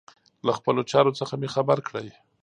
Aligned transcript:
له 0.45 0.51
خپلو 0.57 0.81
چارو 0.91 1.17
څخه 1.19 1.33
مي 1.41 1.49
خبر 1.55 1.77
کړئ. 1.87 2.07